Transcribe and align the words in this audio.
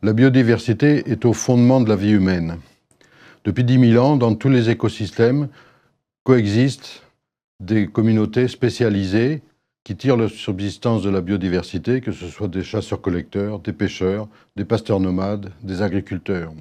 La 0.00 0.12
biodiversité 0.12 1.10
est 1.10 1.24
au 1.24 1.32
fondement 1.32 1.80
de 1.80 1.88
la 1.88 1.96
vie 1.96 2.12
humaine. 2.12 2.58
Depuis 3.44 3.64
10 3.64 3.94
000 3.94 4.04
ans, 4.04 4.16
dans 4.16 4.36
tous 4.36 4.48
les 4.48 4.70
écosystèmes 4.70 5.48
coexistent 6.22 7.02
des 7.58 7.88
communautés 7.88 8.46
spécialisées 8.46 9.42
qui 9.82 9.96
tirent 9.96 10.16
leur 10.16 10.30
subsistance 10.30 11.02
de 11.02 11.10
la 11.10 11.20
biodiversité, 11.20 12.00
que 12.00 12.12
ce 12.12 12.28
soit 12.28 12.46
des 12.46 12.62
chasseurs-collecteurs, 12.62 13.58
des 13.58 13.72
pêcheurs, 13.72 14.28
des 14.54 14.64
pasteurs 14.64 15.00
nomades, 15.00 15.50
des 15.64 15.82
agriculteurs. 15.82 16.52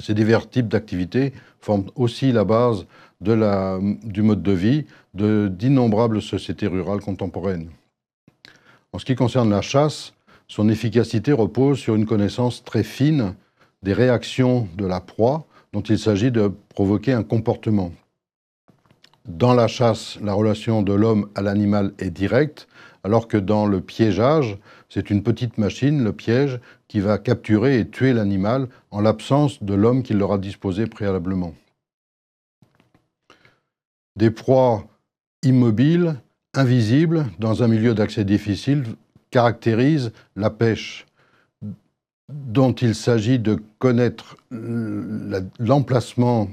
Ces 0.00 0.14
divers 0.14 0.48
types 0.48 0.68
d'activités 0.68 1.34
forment 1.60 1.90
aussi 1.94 2.32
la 2.32 2.44
base 2.44 2.86
du 3.20 4.22
mode 4.22 4.42
de 4.42 4.52
vie 4.52 4.86
d'innombrables 5.12 6.22
sociétés 6.22 6.68
rurales 6.68 7.00
contemporaines. 7.00 7.68
En 8.92 8.98
ce 8.98 9.04
qui 9.04 9.14
concerne 9.14 9.50
la 9.50 9.60
chasse, 9.60 10.14
son 10.50 10.68
efficacité 10.68 11.32
repose 11.32 11.78
sur 11.78 11.94
une 11.94 12.06
connaissance 12.06 12.64
très 12.64 12.82
fine 12.82 13.36
des 13.84 13.92
réactions 13.92 14.66
de 14.76 14.84
la 14.84 15.00
proie 15.00 15.46
dont 15.72 15.80
il 15.80 15.96
s'agit 15.96 16.32
de 16.32 16.50
provoquer 16.70 17.12
un 17.12 17.22
comportement. 17.22 17.92
Dans 19.28 19.54
la 19.54 19.68
chasse, 19.68 20.18
la 20.20 20.32
relation 20.32 20.82
de 20.82 20.92
l'homme 20.92 21.30
à 21.36 21.42
l'animal 21.42 21.92
est 22.00 22.10
directe, 22.10 22.66
alors 23.04 23.28
que 23.28 23.36
dans 23.36 23.64
le 23.64 23.80
piégeage, 23.80 24.58
c'est 24.88 25.10
une 25.10 25.22
petite 25.22 25.56
machine, 25.56 26.02
le 26.02 26.12
piège, 26.12 26.58
qui 26.88 26.98
va 26.98 27.18
capturer 27.18 27.78
et 27.78 27.88
tuer 27.88 28.12
l'animal 28.12 28.66
en 28.90 29.00
l'absence 29.00 29.62
de 29.62 29.74
l'homme 29.74 30.02
qui 30.02 30.14
l'aura 30.14 30.38
disposé 30.38 30.86
préalablement. 30.86 31.54
Des 34.16 34.32
proies 34.32 34.84
immobiles, 35.44 36.16
invisibles, 36.54 37.26
dans 37.38 37.62
un 37.62 37.68
milieu 37.68 37.94
d'accès 37.94 38.24
difficile, 38.24 38.82
caractérise 39.30 40.12
la 40.36 40.50
pêche, 40.50 41.06
dont 42.28 42.72
il 42.72 42.94
s'agit 42.94 43.38
de 43.38 43.58
connaître 43.78 44.36
l'emplacement, 45.58 46.48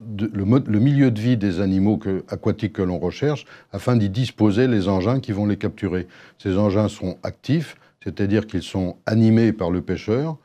le, 0.00 0.78
milieu 0.78 1.10
de 1.10 1.20
vie 1.20 1.36
des 1.36 1.60
animaux 1.60 2.00
aquatiques 2.28 2.74
que 2.74 2.82
l'on 2.82 2.98
recherche, 2.98 3.44
afin 3.72 3.96
d'y 3.96 4.08
disposer 4.08 4.66
les 4.66 4.88
engins 4.88 5.20
qui 5.20 5.32
vont 5.32 5.46
les 5.46 5.56
capturer. 5.56 6.06
Ces 6.38 6.56
engins 6.56 6.88
sont 6.88 7.18
actifs, 7.22 7.76
c'est-à-dire 8.02 8.46
qu'ils 8.46 8.62
sont 8.62 8.96
animés 9.06 9.52
par 9.52 9.70
le 9.70 9.82
pêcheur, 9.82 10.36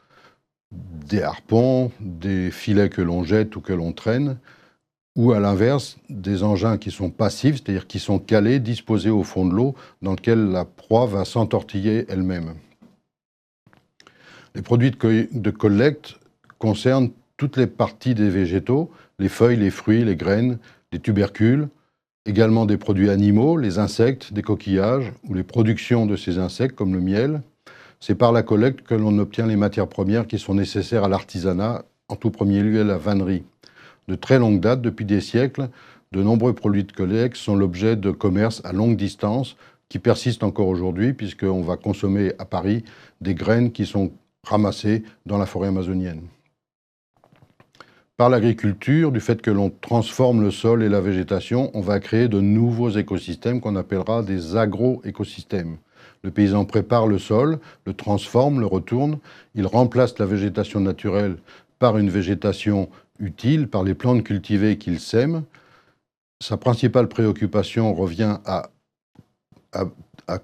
des 0.71 1.21
harpons, 1.21 1.91
des 1.99 2.51
filets 2.51 2.89
que 2.89 3.01
l'on 3.01 3.23
jette 3.23 3.55
ou 3.55 3.61
que 3.61 3.73
l'on 3.73 3.93
traîne, 3.93 4.37
ou 5.15 5.31
à 5.31 5.39
l'inverse, 5.39 5.97
des 6.09 6.43
engins 6.43 6.77
qui 6.77 6.91
sont 6.91 7.09
passifs, 7.09 7.55
c'est-à-dire 7.55 7.87
qui 7.87 7.99
sont 7.99 8.19
calés, 8.19 8.59
disposés 8.59 9.09
au 9.09 9.23
fond 9.23 9.45
de 9.45 9.53
l'eau, 9.53 9.75
dans 10.01 10.11
lequel 10.11 10.51
la 10.51 10.65
proie 10.65 11.05
va 11.05 11.23
s'entortiller 11.23 12.05
elle-même. 12.09 12.55
Les 14.55 14.61
produits 14.61 14.91
de, 14.91 15.51
collecte 15.51 16.19
concernent 16.59 17.11
toutes 17.37 17.57
les 17.57 17.67
parties 17.67 18.15
des 18.15 18.29
végétaux, 18.29 18.91
les 19.19 19.29
feuilles, 19.29 19.57
les 19.57 19.69
fruits, 19.69 20.03
les 20.03 20.15
graines, 20.15 20.59
les 20.91 20.99
tubercules, 20.99 21.69
également 22.25 22.65
des 22.65 22.77
produits 22.77 23.09
animaux, 23.09 23.57
les 23.57 23.79
insectes, 23.79 24.33
des 24.33 24.41
coquillages, 24.41 25.13
ou 25.27 25.33
les 25.33 25.43
productions 25.43 26.05
de 26.05 26.15
ces 26.15 26.39
insectes, 26.39 26.75
comme 26.75 26.93
le 26.93 27.01
miel. 27.01 27.41
C'est 27.99 28.15
par 28.15 28.31
la 28.31 28.43
collecte 28.43 28.81
que 28.81 28.95
l'on 28.95 29.17
obtient 29.17 29.47
les 29.47 29.55
matières 29.55 29.87
premières 29.87 30.27
qui 30.27 30.39
sont 30.39 30.53
nécessaires 30.53 31.05
à 31.05 31.09
l'artisanat, 31.09 31.83
en 32.07 32.15
tout 32.15 32.31
premier 32.31 32.61
lieu 32.61 32.81
à 32.81 32.83
la 32.83 32.97
vannerie 32.97 33.43
de 34.07 34.15
très 34.15 34.39
longue 34.39 34.59
date, 34.59 34.81
depuis 34.81 35.05
des 35.05 35.21
siècles, 35.21 35.69
de 36.11 36.23
nombreux 36.23 36.53
produits 36.53 36.83
de 36.83 36.91
collecte 36.91 37.35
sont 37.35 37.55
l'objet 37.55 37.95
de 37.95 38.11
commerces 38.11 38.61
à 38.63 38.71
longue 38.71 38.95
distance 38.95 39.55
qui 39.89 39.99
persistent 39.99 40.43
encore 40.43 40.67
aujourd'hui, 40.67 41.13
puisqu'on 41.13 41.61
va 41.61 41.77
consommer 41.77 42.33
à 42.39 42.45
Paris 42.45 42.83
des 43.21 43.35
graines 43.35 43.71
qui 43.71 43.85
sont 43.85 44.11
ramassées 44.43 45.03
dans 45.25 45.37
la 45.37 45.45
forêt 45.45 45.67
amazonienne. 45.67 46.21
Par 48.17 48.29
l'agriculture, 48.29 49.11
du 49.11 49.19
fait 49.19 49.41
que 49.41 49.51
l'on 49.51 49.69
transforme 49.69 50.41
le 50.41 50.49
sol 50.49 50.83
et 50.83 50.89
la 50.89 51.01
végétation, 51.01 51.69
on 51.73 51.81
va 51.81 51.99
créer 51.99 52.29
de 52.29 52.39
nouveaux 52.39 52.89
écosystèmes 52.89 53.59
qu'on 53.59 53.75
appellera 53.75 54.23
des 54.23 54.55
agro-écosystèmes. 54.55 55.77
Le 56.23 56.31
paysan 56.31 56.63
prépare 56.63 57.07
le 57.07 57.19
sol, 57.19 57.59
le 57.85 57.93
transforme, 57.93 58.61
le 58.61 58.65
retourne, 58.67 59.17
il 59.53 59.67
remplace 59.67 60.17
la 60.17 60.25
végétation 60.25 60.79
naturelle 60.79 61.35
par 61.77 61.97
une 61.97 62.09
végétation 62.09 62.89
utile 63.19 63.67
par 63.67 63.83
les 63.83 63.93
plantes 63.93 64.23
cultivées 64.23 64.77
qu'il 64.77 64.99
sème. 64.99 65.43
Sa 66.41 66.57
principale 66.57 67.07
préoccupation 67.07 67.93
revient 67.93 68.37
à, 68.45 68.69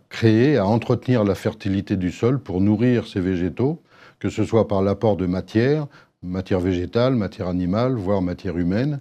créer, 0.09 0.57
à 0.57 0.65
entretenir 0.65 1.23
la 1.23 1.35
fertilité 1.35 1.97
du 1.97 2.11
sol 2.11 2.39
pour 2.39 2.61
nourrir 2.61 3.07
ces 3.07 3.19
végétaux, 3.19 3.81
que 4.19 4.29
ce 4.29 4.43
soit 4.43 4.67
par 4.67 4.81
l'apport 4.81 5.17
de 5.17 5.25
matière, 5.25 5.87
matière 6.21 6.59
végétale, 6.59 7.15
matière 7.15 7.47
animale, 7.47 7.95
voire 7.95 8.21
matière 8.21 8.57
humaine, 8.57 8.99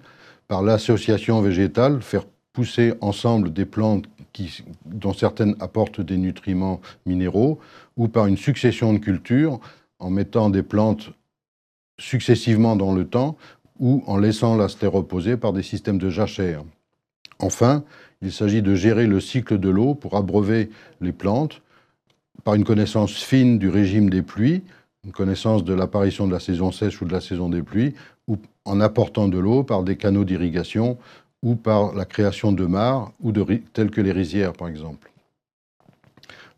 par 0.49 0.63
l'association 0.63 1.41
végétale, 1.43 2.03
faire 2.03 2.25
pousser 2.53 2.95
ensemble 3.01 3.53
des 3.53 3.67
plantes 3.67 4.07
qui, 4.33 4.65
dont 4.85 5.13
certaines 5.13 5.55
apportent 5.61 6.01
des 6.01 6.17
nutriments 6.17 6.81
minéraux, 7.07 7.61
ou 7.97 8.09
par 8.09 8.27
une 8.27 8.37
succession 8.37 8.93
de 8.93 8.99
cultures, 8.99 9.61
en 9.99 10.11
mettant 10.11 10.51
des 10.51 10.63
plantes 10.63 11.11
successivement 12.01 12.77
dans 12.77 12.93
le 12.93 13.07
temps 13.07 13.37
ou 13.81 14.05
en 14.07 14.19
laissant 14.19 14.57
la 14.57 14.69
reposer 14.89 15.37
par 15.37 15.53
des 15.53 15.63
systèmes 15.63 15.99
de 15.99 16.11
jachère. 16.11 16.63
Enfin, 17.41 17.83
il 18.23 18.31
s'agit 18.31 18.63
de 18.63 18.75
gérer 18.75 19.07
le 19.07 19.21
cycle 19.21 19.59
de 19.59 19.71
l'eau 19.71 19.95
pour 19.95 20.17
abreuver 20.17 20.71
les 21.01 21.13
plantes 21.13 21.63
par 22.45 22.55
une 22.55 22.65
connaissance 22.65 23.13
fine 23.13 23.59
du 23.59 23.69
régime 23.69 24.11
des 24.11 24.23
pluies, 24.23 24.63
une 25.05 25.13
connaissance 25.13 25.65
de 25.65 25.73
l'apparition 25.73 26.27
de 26.27 26.33
la 26.33 26.41
saison 26.41 26.71
sèche 26.71 27.01
ou 27.01 27.07
de 27.07 27.13
la 27.13 27.21
saison 27.21 27.49
des 27.49 27.63
pluies, 27.63 27.95
ou 28.29 28.37
en 28.67 28.81
apportant 28.81 29.29
de 29.29 29.39
l'eau 29.39 29.65
par 29.65 29.83
des 29.83 29.97
canaux 29.97 30.25
d'irrigation 30.25 30.99
ou 31.43 31.55
par 31.55 31.95
la 31.95 32.05
création 32.05 32.53
de 32.53 32.67
mares 32.67 33.13
ou 33.21 33.33
telles 33.33 33.91
que 33.91 34.01
les 34.01 34.13
rizières 34.13 34.53
par 34.53 34.69
exemple. 34.69 35.11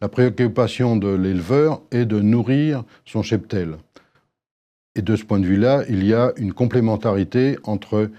La 0.00 0.08
préoccupation 0.08 0.96
de 0.96 1.08
l'éleveur 1.08 1.80
est 1.92 2.04
de 2.04 2.18
nourrir 2.18 2.82
son 3.04 3.22
cheptel. 3.22 3.76
Et 4.94 5.02
de 5.02 5.16
ce 5.16 5.24
point 5.24 5.40
de 5.40 5.46
vue-là, 5.46 5.84
il 5.88 6.04
y 6.04 6.12
a 6.12 6.32
une 6.36 6.52
complémentarité 6.52 7.58
entre 7.64 8.10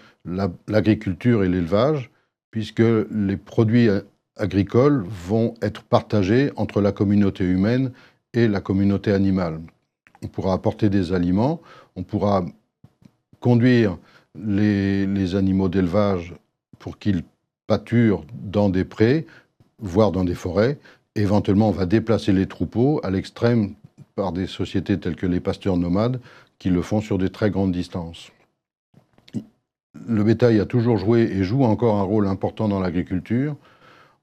l'agriculture 0.68 1.44
et 1.44 1.50
l'élevage, 1.50 2.10
puisque 2.52 2.84
les 3.12 3.38
produits 3.38 3.90
agricoles 4.38 5.04
vont 5.08 5.54
être 5.62 5.84
partagés 5.84 6.52
entre 6.56 6.82
la 6.82 6.92
communauté 6.92 7.44
humaine 7.44 7.92
et 8.34 8.48
la 8.48 8.62
communauté 8.62 9.12
animale. 9.12 9.62
On 10.24 10.28
pourra 10.28 10.54
apporter 10.54 10.90
des 10.90 11.14
aliments, 11.14 11.62
on 11.96 12.04
pourra 12.04 12.46
conduire 13.40 13.98
les, 14.36 15.36
animaux 15.36 15.70
d'élevage 15.70 16.34
pour 16.80 16.98
qu'ils 16.98 17.24
pâturent 17.68 18.26
dans 18.34 18.70
des 18.70 18.86
prés, 18.86 19.26
voire 19.80 20.12
dans 20.12 20.24
des 20.24 20.36
forêts. 20.36 20.80
Éventuellement, 21.16 21.70
on 21.70 21.72
va 21.72 21.86
déplacer 21.86 22.32
les 22.32 22.48
troupeaux 22.48 23.00
à 23.04 23.12
l'extrême 23.12 23.76
par 24.16 24.32
des 24.32 24.48
sociétés 24.48 25.00
telles 25.00 25.16
que 25.16 25.26
les 25.26 25.40
pasteurs 25.40 25.78
nomades 25.78 26.20
qui 26.60 26.70
le 26.70 26.82
font 26.82 27.02
sur 27.02 27.18
des 27.18 27.30
très 27.30 27.50
grandes 27.50 27.72
distances. 27.72 28.32
Le 29.94 30.24
bétail 30.24 30.60
a 30.60 30.66
toujours 30.66 30.98
joué 30.98 31.22
et 31.22 31.44
joue 31.44 31.64
encore 31.64 31.98
un 31.98 32.04
rôle 32.04 32.28
important 32.28 32.68
dans 32.68 32.80
l'agriculture, 32.80 33.56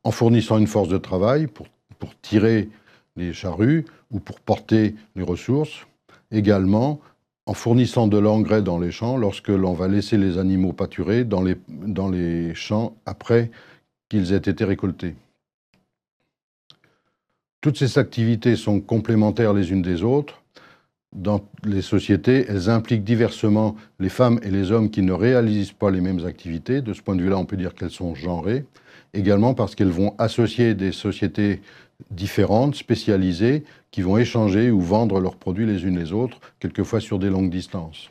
en 0.03 0.11
fournissant 0.11 0.59
une 0.59 0.67
force 0.67 0.89
de 0.89 0.99
travail 0.99 1.47
pour, 1.47 1.69
pour 1.99 2.19
tirer 2.21 2.69
les 3.17 3.33
charrues 3.33 3.85
ou 4.11 4.19
pour 4.21 4.41
porter 4.41 4.95
les 5.15 5.23
ressources, 5.23 5.87
également 6.31 7.01
en 7.47 7.55
fournissant 7.55 8.07
de 8.07 8.19
l'engrais 8.19 8.63
dans 8.63 8.79
les 8.79 8.93
champs 8.93 9.17
lorsque 9.17 9.49
l'on 9.49 9.73
va 9.73 9.89
laisser 9.89 10.17
les 10.17 10.39
animaux 10.39 10.73
pâturer 10.73 11.25
dans 11.25 11.43
les, 11.43 11.57
dans 11.69 12.09
les 12.09 12.55
champs 12.55 12.95
après 13.07 13.51
qu'ils 14.09 14.33
aient 14.33 14.37
été 14.37 14.65
récoltés. 14.65 15.15
Toutes 17.61 17.77
ces 17.77 17.99
activités 17.99 18.57
sont 18.57 18.81
complémentaires 18.81 19.53
les 19.53 19.71
unes 19.71 19.83
des 19.83 20.03
autres 20.03 20.41
dans 21.13 21.41
les 21.65 21.83
sociétés, 21.83 22.47
elles 22.49 22.71
impliquent 22.71 23.03
diversement 23.03 23.75
les 23.99 24.09
femmes 24.09 24.39
et 24.43 24.51
les 24.51 24.71
hommes 24.71 24.91
qui 24.91 25.03
ne 25.03 25.13
réalisent 25.13 25.73
pas 25.73 25.91
les 25.91 26.01
mêmes 26.01 26.25
activités. 26.25 26.83
De 26.83 26.93
ce 26.93 27.03
point 27.03 27.17
de 27.17 27.23
vue-là, 27.23 27.37
on 27.37 27.47
peut 27.47 27.57
dire 27.57 27.75
qu'elles 27.75 27.91
sont 27.91 28.15
genrées. 28.15 28.65
Également 29.13 29.55
parce 29.55 29.75
qu'elles 29.75 29.89
vont 29.89 30.15
associer 30.19 30.75
des 30.75 30.93
sociétés 30.93 31.63
différentes, 32.13 32.77
spécialisées, 32.77 33.65
qui 33.91 34.03
vont 34.03 34.19
échanger 34.19 34.71
ou 34.71 34.81
vendre 34.81 35.21
leurs 35.21 35.35
produits 35.35 35.67
les 35.67 35.85
unes 35.85 35.99
les 35.99 36.13
autres, 36.13 36.39
quelquefois 36.61 37.01
sur 37.01 37.19
des 37.19 37.29
longues 37.29 37.51
distances. 37.51 38.11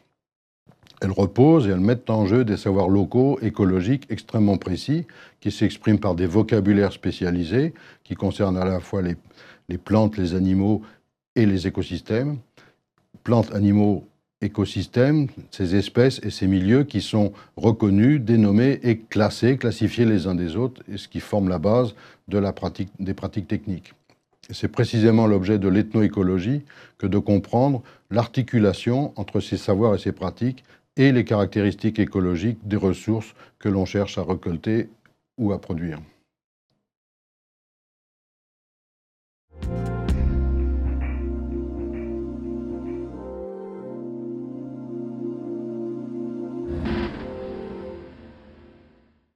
Elles 1.02 1.12
reposent 1.12 1.68
et 1.68 1.72
elles 1.72 1.80
mettent 1.80 2.10
en 2.10 2.26
jeu 2.26 2.44
des 2.44 2.58
savoirs 2.58 2.90
locaux, 2.90 3.40
écologiques, 3.42 4.06
extrêmement 4.10 4.58
précis, 4.58 5.06
qui 5.40 5.52
s'expriment 5.52 6.00
par 6.00 6.16
des 6.16 6.28
vocabulaires 6.28 6.92
spécialisés, 6.92 7.74
qui 8.04 8.16
concernent 8.16 8.58
à 8.58 8.66
la 8.66 8.80
fois 8.80 9.02
les, 9.02 9.78
plantes, 9.78 10.18
les 10.18 10.36
animaux 10.36 10.82
et 11.36 11.46
les 11.46 11.68
écosystèmes 11.68 12.38
plantes, 13.24 13.54
animaux, 13.54 14.08
écosystèmes, 14.42 15.28
ces 15.52 15.76
espèces 15.76 16.20
et 16.24 16.30
ces 16.30 16.48
milieux 16.48 16.84
qui 16.84 17.02
sont 17.02 17.34
reconnus, 17.58 18.22
dénommés 18.22 18.80
et 18.84 18.98
classés, 18.98 19.58
classifiés 19.58 20.06
les 20.06 20.28
uns 20.28 20.36
des 20.36 20.56
autres, 20.56 20.82
et 20.92 20.98
ce 20.98 21.08
qui 21.08 21.20
forme 21.20 21.50
la 21.50 21.60
base 21.60 21.94
de 22.28 22.38
la 22.38 22.54
pratique, 22.54 22.90
des 23.00 23.14
pratiques 23.14 23.48
techniques. 23.48 23.94
c'est 24.52 24.72
précisément 24.72 25.28
l'objet 25.28 25.60
de 25.60 25.68
l'ethnoécologie 25.68 26.64
que 26.98 27.06
de 27.06 27.20
comprendre 27.20 27.84
l'articulation 28.10 29.14
entre 29.16 29.42
ces 29.42 29.58
savoirs 29.58 29.94
et 29.94 30.00
ces 30.00 30.12
pratiques 30.12 30.64
et 31.00 31.14
les 31.14 31.24
caractéristiques 31.24 31.98
écologiques 31.98 32.60
des 32.68 32.76
ressources 32.76 33.34
que 33.58 33.70
l'on 33.70 33.86
cherche 33.86 34.18
à 34.18 34.24
récolter 34.24 34.90
ou 35.38 35.54
à 35.54 35.62
produire. 35.62 36.00